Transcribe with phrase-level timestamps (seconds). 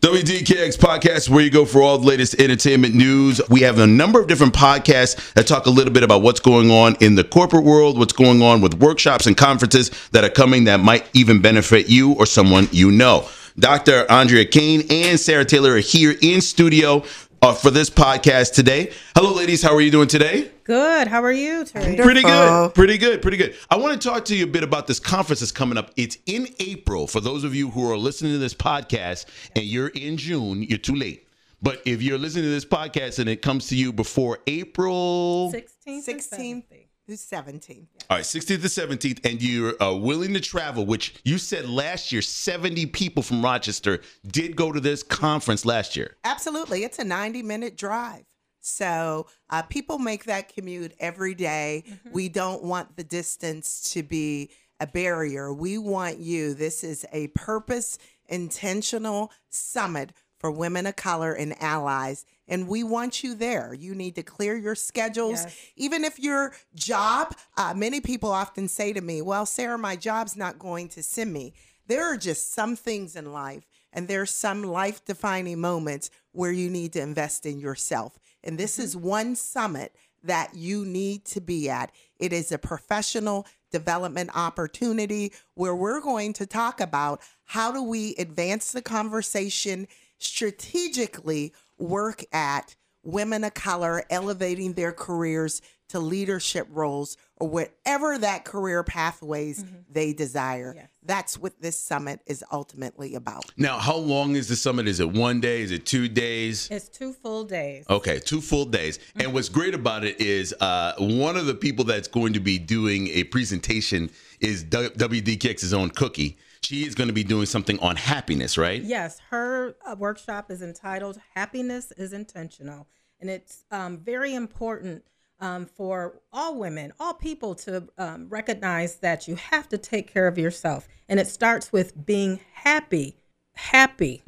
[0.00, 3.40] WDKX podcast, where you go for all the latest entertainment news.
[3.50, 6.70] We have a number of different podcasts that talk a little bit about what's going
[6.70, 10.64] on in the corporate world, what's going on with workshops and conferences that are coming
[10.64, 13.28] that might even benefit you or someone you know.
[13.58, 14.08] Dr.
[14.08, 17.02] Andrea Cain and Sara Taylor are here in studio
[17.42, 18.92] uh, for this podcast today.
[19.14, 19.62] Hello, ladies.
[19.62, 20.50] How are you doing today?
[20.64, 21.08] Good.
[21.08, 21.96] How are you, Terry?
[21.96, 22.74] Pretty good.
[22.74, 23.22] Pretty good.
[23.22, 23.56] Pretty good.
[23.70, 25.90] I want to talk to you a bit about this conference that's coming up.
[25.96, 27.06] It's in April.
[27.06, 30.78] For those of you who are listening to this podcast and you're in June, you're
[30.78, 31.26] too late.
[31.60, 36.08] But if you're listening to this podcast and it comes to you before April 16th.
[36.08, 36.64] 16th
[37.08, 37.86] through 17th.
[38.10, 42.12] All right, 16th to 17th, and you're uh, willing to travel, which you said last
[42.12, 46.18] year 70 people from Rochester did go to this conference last year.
[46.24, 46.84] Absolutely.
[46.84, 48.24] It's a 90 minute drive.
[48.60, 51.84] So uh, people make that commute every day.
[52.12, 55.50] We don't want the distance to be a barrier.
[55.50, 56.52] We want you.
[56.52, 62.26] This is a purpose intentional summit for women of color and allies.
[62.48, 63.74] And we want you there.
[63.74, 65.44] You need to clear your schedules.
[65.44, 65.56] Yes.
[65.76, 70.36] Even if your job, uh, many people often say to me, Well, Sara, my job's
[70.36, 71.52] not going to send me.
[71.86, 76.68] There are just some things in life, and there's some life defining moments where you
[76.68, 78.18] need to invest in yourself.
[78.44, 81.90] And this is one summit that you need to be at.
[82.18, 88.14] It is a professional development opportunity where we're going to talk about how do we
[88.16, 89.86] advance the conversation
[90.18, 98.44] strategically work at women of color elevating their careers to leadership roles or whatever that
[98.44, 100.74] career pathways they desire.
[100.76, 100.90] Yes.
[101.02, 103.46] That's what this summit is ultimately about.
[103.56, 104.86] Now, how long is the summit?
[104.86, 105.62] Is it one day?
[105.62, 106.68] Is it two days?
[106.70, 107.86] It's two full days.
[107.88, 108.98] Okay, two full days.
[109.16, 112.58] And what's great about it is uh, one of the people that's going to be
[112.58, 116.36] doing a presentation is W- WDKX's own Cookie.
[116.62, 118.82] She is going to be doing something on happiness, right?
[118.82, 122.86] Yes, her uh, workshop is entitled Happiness is Intentional.
[123.20, 125.04] And it's um, very important
[125.40, 130.26] um, for all women, all people to um, recognize that you have to take care
[130.26, 130.88] of yourself.
[131.08, 133.16] And it starts with being happy,
[133.54, 134.22] happy,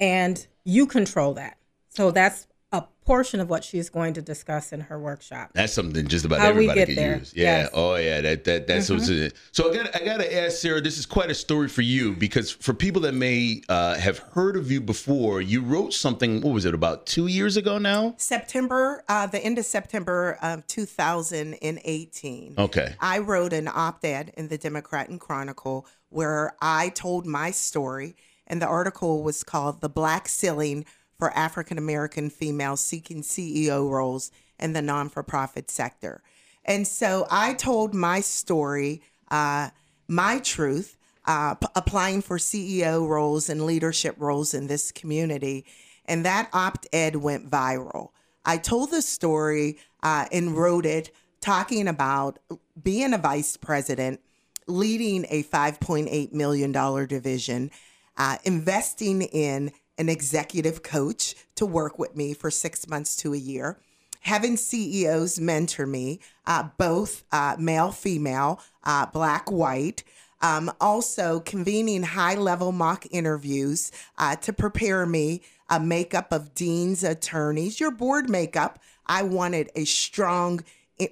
[0.00, 1.58] and you control that.
[1.88, 5.50] So that's a portion of what she's going to discuss in her workshop.
[5.54, 7.18] That's something just about How everybody can there.
[7.18, 7.32] use.
[7.36, 7.42] Yeah.
[7.44, 7.68] Yes.
[7.68, 7.78] Mm-hmm.
[7.78, 8.20] Oh yeah.
[8.20, 9.34] That that that's what's in it.
[9.52, 10.80] So I got I got to ask Sara.
[10.80, 14.56] This is quite a story for you because for people that may uh, have heard
[14.56, 16.40] of you before, you wrote something.
[16.40, 18.14] What was it about two years ago now?
[18.16, 22.54] September, uh, the end of September of 2018.
[22.58, 22.94] Okay.
[23.00, 28.16] I wrote an op ed in the Democrat and Chronicle where I told my story,
[28.46, 30.84] and the article was called The Black Ceiling
[31.18, 36.22] for African American Females Seeking CEO Roles in the Non for Profit Sector.
[36.64, 39.70] And so I told my story, uh,
[40.08, 45.64] my truth, uh, p- applying for CEO roles and leadership roles in this community.
[46.06, 48.10] And that opt ed went viral.
[48.44, 51.10] I told the story uh, and wrote it
[51.40, 52.38] talking about
[52.82, 54.20] being a vice president,
[54.66, 56.72] leading a $5.8 million
[57.06, 57.70] division,
[58.16, 63.38] uh, investing in an executive coach to work with me for six months to a
[63.38, 63.78] year,
[64.20, 70.02] having CEOs mentor me, uh, both uh, male, female, uh, black, white.
[70.42, 77.02] Um, also, convening high level mock interviews uh, to prepare me a makeup of deans,
[77.02, 78.78] attorneys, your board makeup.
[79.06, 80.60] I wanted a strong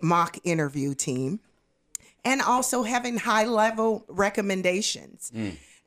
[0.02, 1.40] mock interview team
[2.24, 5.32] and also having high level recommendations.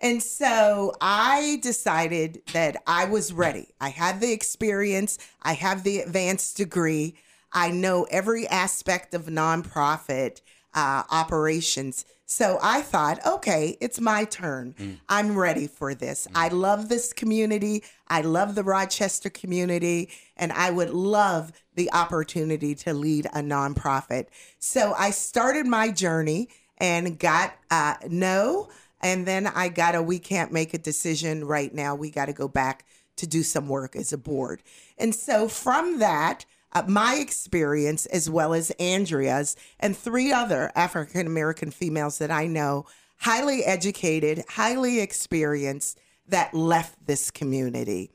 [0.02, 3.70] And so I decided that I was ready.
[3.80, 7.16] I had the experience, I have the advanced degree,
[7.54, 10.42] I know every aspect of nonprofit
[10.74, 12.06] uh, operations.
[12.26, 14.76] So I thought, okay, it's my turn.
[15.08, 16.28] I'm ready for this.
[16.36, 17.84] I love this community.
[18.10, 24.26] I love the Rochester community, and I would love the opportunity to lead a nonprofit.
[24.60, 28.70] So I started my journey and got uh, no.
[29.02, 31.96] And then I got a we can't make a decision right now.
[31.96, 32.86] We got to go back
[33.18, 34.62] to do some work as a board.
[34.98, 41.26] And so from that, uh, my experience, as well as Andrea's and three other African
[41.26, 42.86] American females that I know,
[43.20, 48.12] highly educated, highly experienced, that left this community,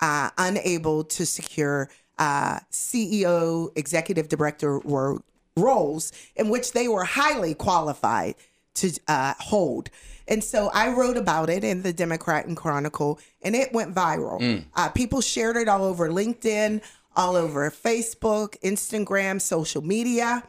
[0.00, 5.22] uh, unable to secure uh, CEO, executive director ro-
[5.56, 8.34] roles in which they were highly qualified
[8.74, 9.90] to uh, hold.
[10.26, 14.40] And so I wrote about it in the Democrat and Chronicle, and it went viral.
[14.74, 16.82] Uh, people shared it all over LinkedIn,
[17.16, 20.42] all over Facebook, Instagram, social media.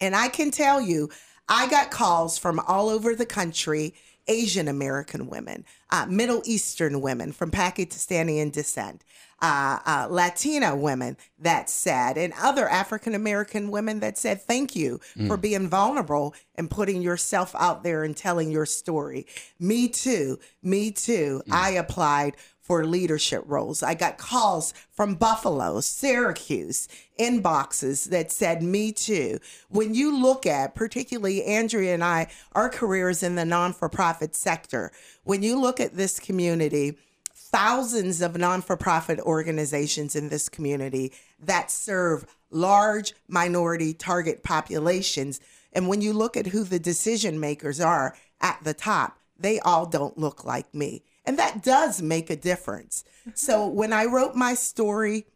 [0.00, 1.10] And I can tell you,
[1.48, 3.94] I got calls from all over the country
[4.26, 9.04] Asian American women, uh, Middle Eastern women from Pakistani descent,
[9.42, 15.00] uh, uh, Latina women that said, and other African American women that said, thank you
[15.26, 19.26] for being vulnerable and putting yourself out there and telling your story.
[19.60, 20.38] Me too.
[20.62, 21.42] Me too.
[21.50, 23.82] I applied for leadership roles.
[23.82, 26.88] I got calls from Buffalo, Syracuse,
[27.20, 29.38] inboxes that said, Me too.
[29.68, 34.34] When you look at, particularly Andrea and I, our careers in the non for profit
[34.34, 34.90] sector,
[35.24, 36.96] when you look at this community,
[37.34, 45.38] thousands of non for profit organizations in this community that serve large minority target populations.
[45.74, 49.84] And when you look at who the decision makers are at the top, they all
[49.84, 51.02] don't look like me.
[51.24, 53.04] And that does make a difference.
[53.20, 53.30] Mm-hmm.
[53.34, 55.26] So when I wrote my story,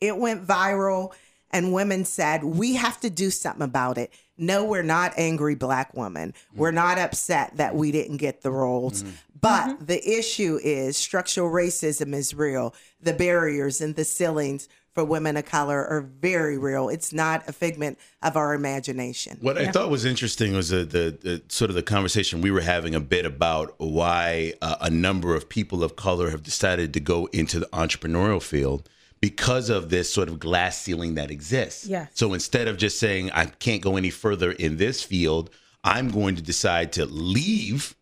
[0.00, 1.12] it went viral
[1.50, 4.12] and women said, We have to do something about it.
[4.38, 6.32] No, we're not angry black women.
[6.32, 6.58] Mm-hmm.
[6.58, 9.02] We're not upset that we didn't get the roles.
[9.02, 9.14] Mm-hmm.
[9.40, 12.74] But the issue is structural racism is real.
[13.00, 16.88] The barriers and the ceilings for women of color are very real.
[16.88, 19.38] It's not a figment of our imagination.
[19.40, 22.60] What I thought was interesting was the, the, the sort of the conversation we were
[22.60, 27.00] having a bit about why uh, a number of people of color have decided to
[27.00, 28.88] go into the entrepreneurial field
[29.20, 31.86] because of this sort of glass ceiling that exists.
[31.86, 32.10] Yes.
[32.14, 35.48] So instead of just saying I can't go any further in this field,
[35.84, 37.96] I'm going to decide to leave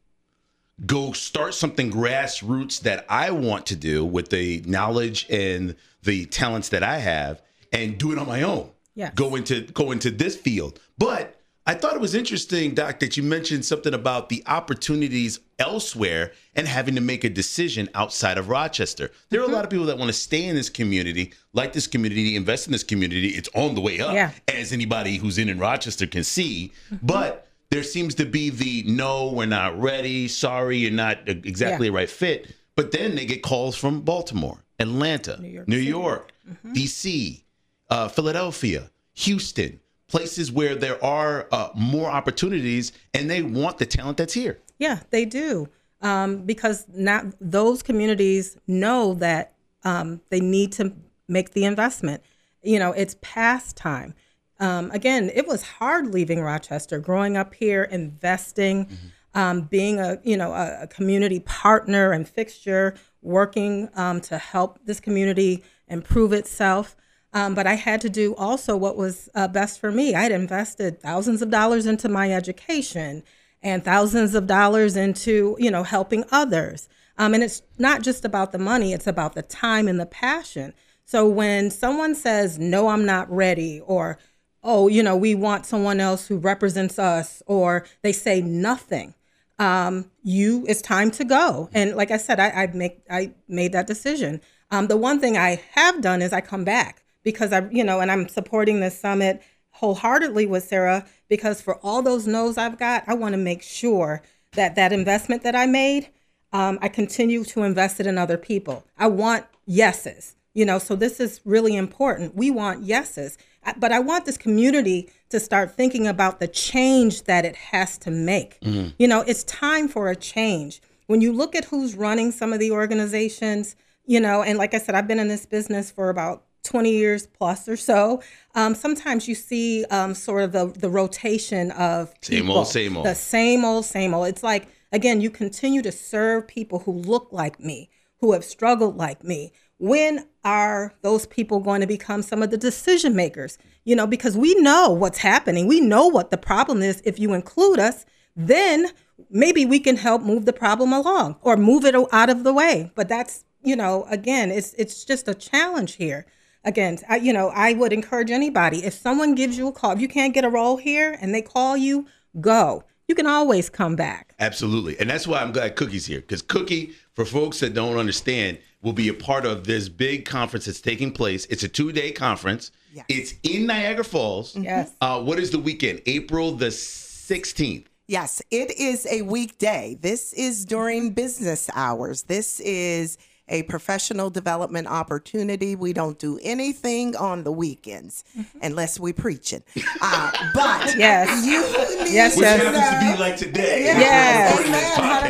[0.87, 6.69] go start something grassroots that I want to do with the knowledge and the talents
[6.71, 7.43] that I have
[7.73, 8.71] and do it on my own.
[8.95, 9.11] Yeah.
[9.15, 10.81] Go into go into this field.
[10.99, 16.33] But I thought it was interesting, Doc, that you mentioned something about the opportunities elsewhere
[16.57, 19.11] and having to make a decision outside of Rochester.
[19.29, 19.55] There are a mm-hmm.
[19.55, 22.73] lot of people that want to stay in this community, like this community, invest in
[22.73, 23.29] this community.
[23.29, 24.33] It's on the way up, Yeah.
[24.49, 26.73] as anybody who's in in Rochester can see.
[26.91, 27.07] Mm-hmm.
[27.07, 30.29] But there seems to be the no, we're not ready.
[30.29, 31.93] Sorry, you're not exactly Yeah.
[31.93, 32.53] a right fit.
[32.75, 36.33] But then they get calls from Baltimore, Atlanta, New York York,
[36.73, 36.87] City.
[36.87, 37.43] DC,
[37.91, 39.79] uh, Philadelphia, Houston,
[40.09, 44.59] places where there are uh, more opportunities and they want the talent that's here.
[44.79, 45.69] Yeah, they do.
[46.03, 49.53] Um, because not those communities know that
[49.85, 50.93] um, they need to
[51.29, 52.23] make the investment.
[52.63, 54.15] You know, it's past time.
[54.59, 58.89] Um, again, it was hard leaving Rochester, growing up here, investing,
[59.35, 64.79] um, being a you know a, a community partner and fixture, working um, to help
[64.85, 66.97] this community improve itself.
[67.33, 70.15] Um, but I had to do also what was uh, best for me.
[70.15, 73.23] I had invested thousands of dollars into my education
[73.63, 76.89] and thousands of dollars into you know helping others.
[77.19, 80.75] Um, and it's not just about the money; it's about the time and the passion.
[81.05, 84.19] So when someone says, "No, I'm not ready," or
[84.63, 89.15] "Oh, you know, we want someone else who represents us," or they say nothing,
[89.61, 91.69] um, you it's time to go.
[91.73, 94.41] And like I said, I, I make I made that decision.
[94.73, 98.01] Um, the one thing I have done is I come back because I, you know,
[98.01, 103.05] and I'm supporting this summit wholeheartedly with Sara because for all those no's I've got,
[103.07, 104.23] I want to make sure
[104.53, 106.09] that that investment that I made,
[106.53, 108.85] um, I continue to invest it in other people.
[108.97, 112.35] I want yeses, you know, so this is really important.
[112.35, 113.37] We want yeses,
[113.77, 118.11] but I want this community to start thinking about the change that it has to
[118.11, 118.59] make.
[118.63, 120.81] You know, it's time for a change.
[121.07, 123.77] When you look at who's running some of the organizations,
[124.07, 127.27] you know, and like I said, I've been in this business for about 20 years
[127.27, 128.23] plus or so.
[128.55, 132.59] Um, sometimes you see um, sort of the, the rotation of Same people.
[132.59, 133.07] old, same old.
[133.07, 134.29] The same old, same old.
[134.29, 137.89] It's like, again, you continue to serve people who look like me,
[138.21, 139.53] who have struggled like me.
[139.81, 143.57] When are those people going to become some of the decision makers?
[143.85, 145.67] You know, because we know what's happening.
[145.67, 147.01] We know what the problem is.
[147.03, 148.05] If you include us,
[148.37, 148.89] then
[149.31, 152.93] maybe we can help move the problem along or move it out of the way.
[152.95, 156.27] But that's, you know, again, it's it's just a challenge here.
[156.63, 160.01] Again, I, you know, I would encourage anybody if someone gives you a call, if
[160.03, 162.07] you can't get a role here and they call you,
[162.39, 162.85] go.
[163.09, 164.35] You can always come back.
[164.39, 165.01] Absolutely.
[165.01, 166.21] And that's why I'm glad Cookie's here.
[166.21, 170.67] Because Cookie, for folks that don't understand, will be a part of this big conference
[170.67, 171.47] that's taking place.
[171.47, 172.71] It's a two day conference.
[172.93, 173.05] Yes.
[173.09, 174.57] It's in Niagara Falls.
[174.57, 174.91] Yes.
[175.01, 176.03] Uh, what is the weekend?
[176.07, 177.87] April the 16th.
[178.09, 179.97] Yes, it is a weekday.
[180.01, 182.25] This is during business hours.
[182.25, 183.17] This is
[183.49, 185.77] a professional development opportunity.
[185.77, 188.25] We don't do anything on the weekends
[188.63, 189.63] unless we preaching.
[190.01, 191.45] Uh, but Yes.
[191.47, 191.61] you
[192.05, 192.63] need Yes, to yes.
[192.63, 193.83] happens to be like today.
[193.85, 194.51] Yes.
[194.59, 195.30] Recording this Amen.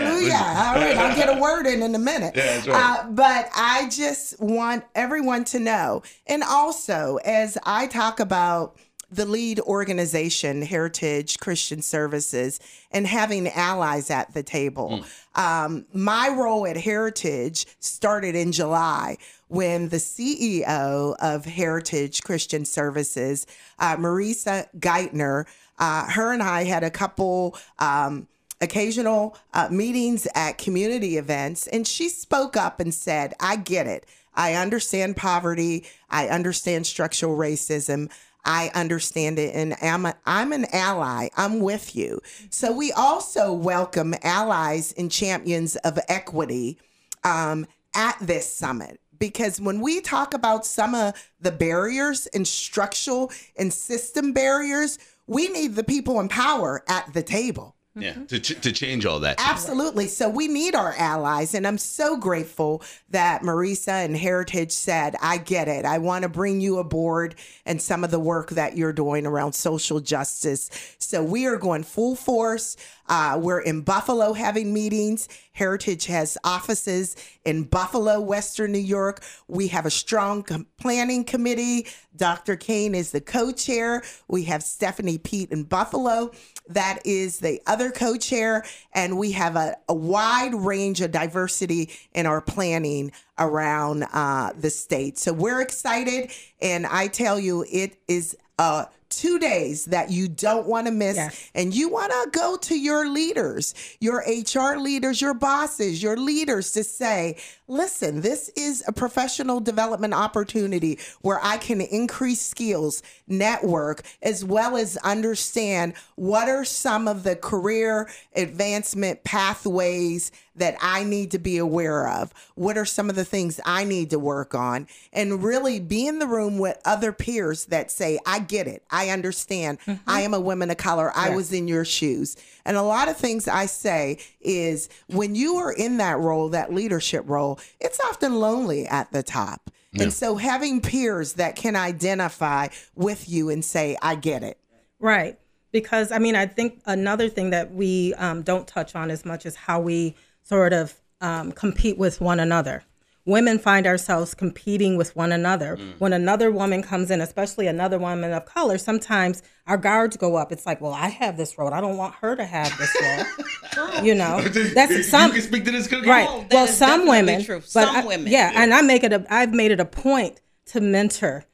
[1.41, 1.49] Podcast.
[1.49, 1.65] Hallelujah.
[1.65, 1.65] All right.
[1.65, 2.37] I'll get a word in in a minute.
[2.37, 3.01] Yeah, that's right.
[3.01, 6.03] Uh, but I just want everyone to know.
[6.27, 8.77] And also, as I talk about
[9.13, 12.61] the lead organization, Heritage Christian Services,
[12.93, 15.05] and having allies at the table.
[15.35, 19.17] Um, my role at Heritage started in July
[19.49, 23.47] when the CEO of Heritage Christian Services,
[23.81, 25.47] uh, Marisa Geitner,
[25.79, 27.57] uh, her and I had a couple.
[27.79, 28.29] Um,
[28.61, 34.07] occasional uh, meetings at community events, and she spoke up and said, I get it.
[34.35, 35.85] I understand poverty.
[36.09, 38.11] I understand structural racism.
[38.45, 41.29] I understand it, and I'm, a, I'm an ally.
[41.37, 42.21] I'm with you.
[42.49, 46.79] So we also welcome allies and champions of equity
[47.23, 49.01] um, at this summit.
[49.19, 55.49] Because when we talk about some of the barriers and structural and system barriers, we
[55.49, 57.77] need the people in power at the table.
[57.97, 58.27] Yeah, mm-hmm.
[58.27, 59.41] to, ch- to change all that.
[59.41, 60.07] Absolutely.
[60.07, 61.55] So we need our allies.
[61.55, 65.85] And I'm so grateful that Marisa and Heritage said, I get it.
[65.85, 67.35] I want to bring you aboard
[67.67, 70.71] and some of the work that you're doing around social justice.
[70.99, 72.77] So we are going full force.
[73.11, 75.29] Uh, we're in Buffalo having meetings.
[75.51, 79.21] Heritage has offices in Buffalo, Western New York.
[79.49, 81.89] We have a strong com- planning committee.
[82.15, 82.55] Dr.
[82.55, 84.05] Cain is the co chair.
[84.29, 86.31] We have Stephanie Pete in Buffalo.
[86.69, 88.65] That is the other co chair.
[88.93, 94.71] And we have a, a wide range of diversity in our planning around uh, the
[94.71, 95.19] state.
[95.19, 96.31] So we're excited.
[96.63, 101.17] And I tell you, it is a two days that you don't want to miss.
[101.17, 101.51] Yes.
[101.55, 106.73] And you want to go to your leaders, your HR leaders, your bosses, your leaders
[106.73, 107.37] to say,
[107.69, 114.77] listen, this is a professional development opportunity where I can increase skills, network, as well
[114.77, 121.59] as understand what are some of the career advancement pathways that I need to be
[121.59, 122.33] aware of?
[122.55, 124.87] What are some of the things I need to work on?
[125.13, 128.85] And really be in the room with other peers that say, I get it.
[128.91, 129.79] I understand.
[130.07, 131.13] I am a woman of color.
[131.15, 132.37] I was in your shoes.
[132.65, 136.73] And a lot of things I say is when you are in that role, that
[136.73, 139.71] leadership role, it's often lonely at the top.
[139.99, 144.57] And so having peers that can identify with you and say, I get it.
[145.01, 145.37] Right.
[145.73, 149.47] Because I mean, I think another thing that we um, don't touch on as much
[149.47, 152.85] is how we sort of um, compete with one another.
[153.27, 155.77] Women find ourselves competing with one another.
[155.99, 160.51] When another woman comes in, especially another woman of color, sometimes our guards go up.
[160.51, 161.73] It's like, well, I have this role.
[161.73, 164.03] I don't want her to have this role.
[164.03, 164.41] you know,
[164.75, 166.09] that's some you can speak to this cookie.
[166.09, 166.47] right.
[166.51, 167.59] Well, some women, true.
[167.59, 168.33] but Some I- women.
[168.33, 169.13] yeah, and I make it.
[169.13, 171.45] A, I've made it a point to mentor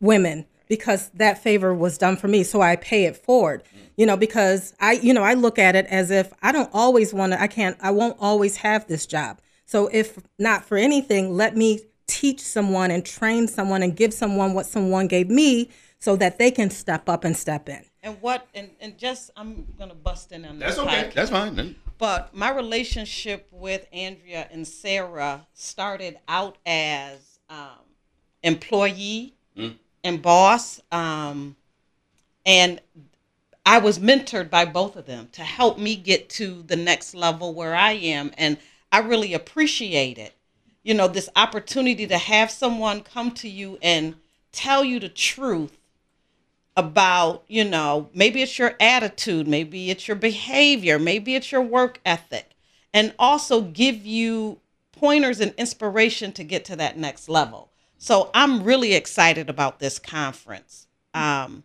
[0.00, 3.62] women because that favor was done for me, so I pay it forward.
[3.96, 7.14] You know, because I, you know, I look at it as if I don't always
[7.14, 7.40] want to.
[7.40, 7.76] I can't.
[7.80, 9.40] I won't always have this job.
[9.64, 14.54] So if not for anything, let me teach someone and train someone and give someone
[14.54, 17.84] what someone gave me, so that they can step up and step in.
[18.02, 20.76] And what and, and just I'm gonna bust in on this.
[20.76, 21.08] That's okay.
[21.08, 21.14] podcast.
[21.14, 21.76] That's fine.
[21.98, 27.68] But my relationship with Andrea and Sara started out as um,
[28.42, 29.34] employee
[30.06, 31.56] and boss, um,
[32.44, 32.80] and
[33.64, 37.52] I was mentored by both of them to help me get to the next level
[37.52, 38.58] where I am, and
[38.92, 40.34] I really appreciate it.
[40.84, 44.14] You know, this opportunity to have someone come to you and
[44.52, 45.76] tell you the truth
[46.76, 52.00] about, you know, maybe it's your attitude, maybe it's your behavior, maybe it's your work
[52.06, 52.50] ethic,
[52.94, 54.60] and also give you
[54.92, 57.70] pointers and inspiration to get to that next level.
[57.98, 60.86] So I'm really excited about this conference.
[61.14, 61.64] Um,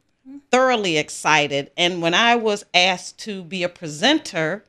[0.49, 1.71] thoroughly excited.
[1.77, 4.63] And when I was asked to be a presenter,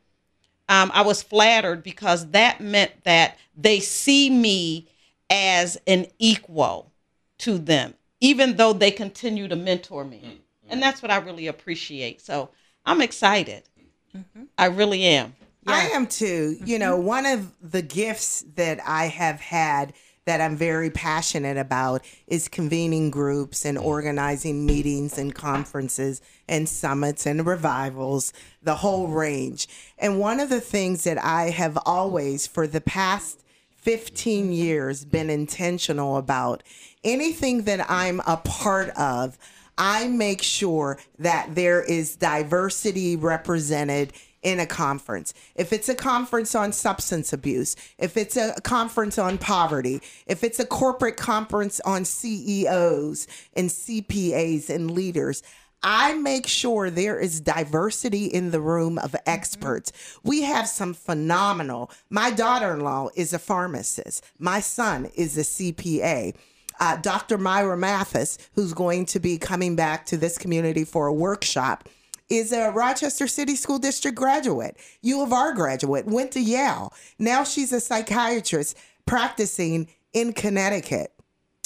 [0.69, 4.89] um, I was flattered because that meant that they see me
[5.31, 6.93] as an equal
[7.39, 10.41] to them, even though they continue to mentor me.
[10.69, 12.21] And that's what I really appreciate.
[12.21, 12.51] So
[12.87, 13.65] I'm excited.
[14.59, 15.35] I really am.
[15.67, 16.57] I am too.
[16.65, 19.93] You know, one of the gifts that I have had
[20.25, 23.85] that I'm very passionate about is convening groups and mm.
[23.85, 29.69] organizing meetings and conferences and summits and revivals, the whole range.
[29.99, 33.43] And one of the things that I have always, for the past
[33.79, 36.63] 15 years, been intentional about
[37.03, 39.37] anything that I'm a part of,
[39.77, 44.13] I make sure that there is diversity represented
[44.43, 45.33] in a conference.
[45.55, 50.59] If it's a conference on substance abuse, if it's a conference on poverty, if it's
[50.59, 55.43] a corporate conference on CEOs and CPAs and leaders,
[55.83, 59.93] I make sure there is diversity in the room of experts.
[60.23, 61.91] We have some phenomenal.
[62.09, 66.35] My daughter in law is a pharmacist, my son is a CPA.
[66.81, 67.39] Uh, Dr.
[67.39, 71.89] Myra Mathis, who's going to be coming back to this community for a workshop,
[72.33, 76.95] is a Rochester City School District graduate, U of R graduate, went to Yale.
[77.19, 78.75] Now she's a psychiatrist
[79.05, 81.13] practicing in Connecticut.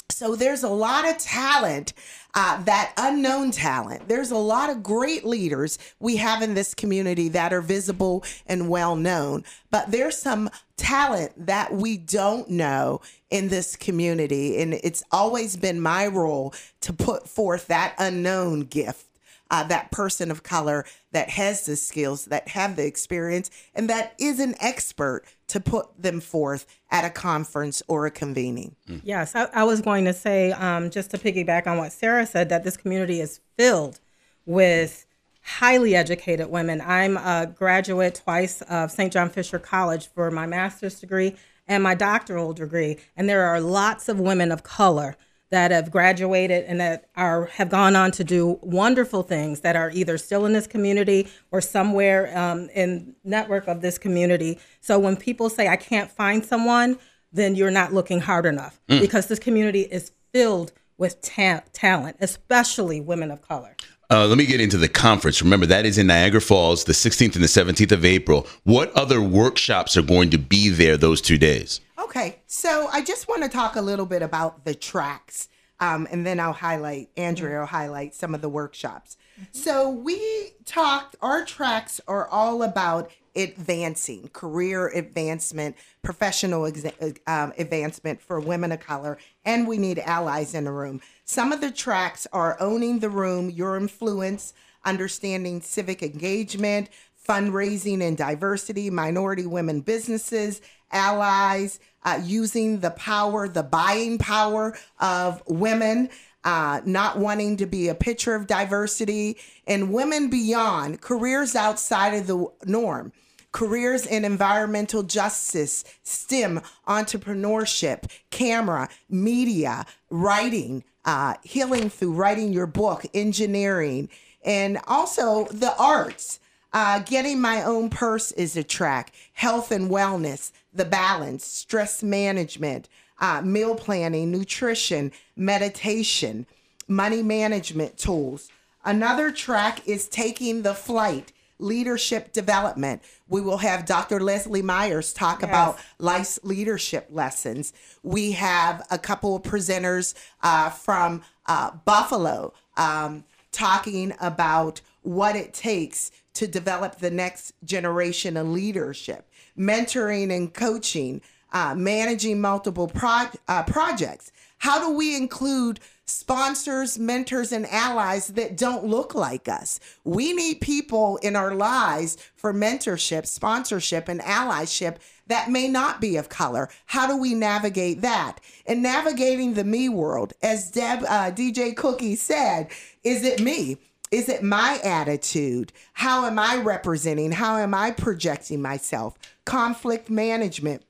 [0.09, 1.93] So there's a lot of talent,
[2.33, 4.09] uh, that unknown talent.
[4.09, 8.69] There's a lot of great leaders we have in this community that are visible and
[8.69, 14.61] well known, but there's some talent that we don't know in this community.
[14.61, 19.06] And it's always been my role to put forth that unknown gift
[19.49, 24.13] uh, that person of color that has the skills, that have the experience, and that
[24.19, 28.75] is an expert to put them forth at a conference or a convening.
[29.03, 32.49] Yes, I, I was going to say, um, just to piggyback on what Sarah said,
[32.49, 33.99] that this community is filled
[34.45, 35.05] with
[35.43, 36.81] highly educated women.
[36.81, 39.13] I'm a graduate twice of St.
[39.13, 41.35] John Fisher College for my master's degree
[41.67, 45.15] and my doctoral degree, and there are lots of women of color
[45.49, 49.89] that have graduated and that are have gone on to do wonderful things that are
[49.91, 54.59] either still in this community or somewhere um, in network of this community.
[54.81, 56.97] So when people say I can't find someone,
[57.31, 62.99] then you're not looking hard enough because this community is filled with ta- talent, especially
[62.99, 63.75] women of color.
[64.09, 65.41] Uh, let me get into the conference.
[65.41, 68.47] Remember, that is in Niagara Falls, the 16th and the 17th of April.
[68.63, 71.81] What other workshops are going to be there those two days?
[71.99, 75.49] Okay, so I just want to talk a little bit about the tracks,
[75.79, 79.17] um, and then I'll highlight, Andrea will highlight some of the workshops.
[79.51, 88.21] So we talked, our tracks are all about advancing, career advancement, professional exa- um, advancement
[88.21, 91.01] for women of color, and we need allies in the room.
[91.25, 94.53] Some of the tracks are owning the room, your influence,
[94.85, 96.89] understanding civic engagement,
[97.27, 105.43] fundraising and diversity, minority women businesses, allies, uh, using the power, the buying power of
[105.47, 106.09] women,
[106.43, 112.27] uh, not wanting to be a picture of diversity, and women beyond, careers outside of
[112.27, 113.11] the norm.
[113.51, 123.05] Careers in environmental justice, STEM, entrepreneurship, camera, media, writing, uh, healing through writing your book,
[123.13, 124.09] engineering,
[124.43, 126.39] and also the arts.
[126.73, 129.13] Uh, getting my own purse is a track.
[129.33, 136.45] Health and wellness, the balance, stress management, uh, meal planning, nutrition, meditation,
[136.87, 138.49] money management tools.
[138.83, 143.01] Another track is taking the flight, leadership development.
[143.27, 144.19] We will have Dr.
[144.19, 147.73] Leslie Myers talk about life's leadership lessons.
[148.03, 155.53] We have a couple of presenters uh, from uh, Buffalo um, talking about what it
[155.53, 161.21] takes to develop the next generation of leadership, mentoring and coaching,
[161.53, 164.33] uh, managing multiple pro- uh, projects.
[164.57, 169.79] How do we include sponsors, mentors, and allies that don't look like us?
[170.03, 176.17] We need people in our lives for mentorship, sponsorship, and allyship that may not be
[176.17, 176.69] of color.
[176.87, 178.39] How do we navigate that?
[178.65, 182.71] And navigating the me world, as Deb uh, DJ Cookie said,
[183.03, 183.77] is it me?
[184.11, 185.73] Is it my attitude?
[185.93, 187.31] How am I representing?
[187.33, 189.17] How am I projecting myself?
[189.45, 190.83] Conflict management,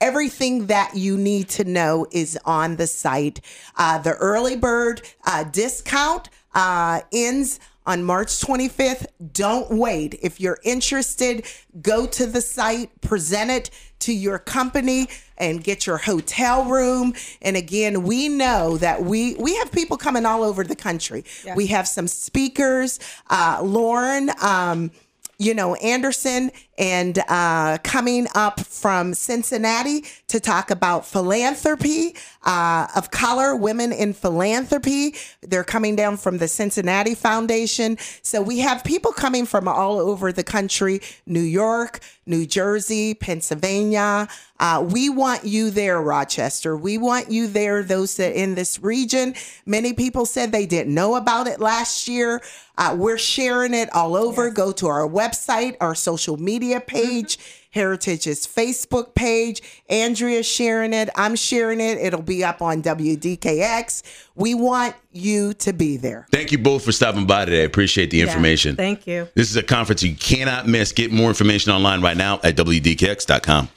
[0.00, 3.40] Everything that you need to know is on the site.
[3.76, 9.06] Uh, the early bird uh, discount uh, ends on March 25th.
[9.32, 10.18] Don't wait.
[10.22, 11.46] If you're interested,
[11.80, 17.14] go to the site, present it to your company and get your hotel room.
[17.42, 21.24] And again, we know that we we have people coming all over the country.
[21.56, 22.98] We have some speakers,
[23.30, 24.30] uh, Lauren.
[24.40, 24.90] Um,
[25.38, 32.14] you know, Anderson and uh, coming up from Cincinnati to talk about philanthropy
[32.44, 35.14] uh, of color, women in philanthropy.
[35.42, 37.98] They're coming down from the Cincinnati Foundation.
[38.22, 44.28] So we have people coming from all over the country New York, New Jersey, Pennsylvania.
[44.60, 46.76] Uh, we want you there, Rochester.
[46.76, 49.34] We want you there, those that in this region.
[49.66, 52.42] Many people said they didn't know about it last year.
[52.76, 54.50] Uh, we're sharing it all over.
[54.50, 57.80] Go to our website, our social media page, mm-hmm.
[57.80, 59.62] Heritage's Facebook page.
[59.88, 61.10] Andrea's sharing it.
[61.14, 61.98] I'm sharing it.
[61.98, 64.02] It'll be up on WDKX.
[64.34, 66.26] We want you to be there.
[66.30, 67.62] Thank you both for stopping by today.
[67.62, 68.76] I appreciate the Yeah, information.
[68.76, 69.28] Thank you.
[69.34, 70.92] This is a conference you cannot miss.
[70.92, 73.68] Get more information online right now at WDKX.com.